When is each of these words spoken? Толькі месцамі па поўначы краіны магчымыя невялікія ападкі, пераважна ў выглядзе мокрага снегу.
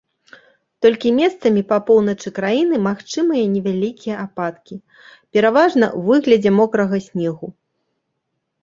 Толькі 0.85 1.11
месцамі 1.17 1.61
па 1.71 1.77
поўначы 1.89 2.29
краіны 2.39 2.75
магчымыя 2.87 3.43
невялікія 3.55 4.15
ападкі, 4.25 4.75
пераважна 5.37 5.85
ў 5.97 6.07
выглядзе 6.11 6.51
мокрага 6.59 6.97
снегу. 7.13 7.47